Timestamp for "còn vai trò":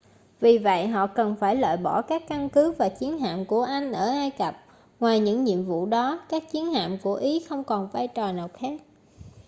7.63-8.31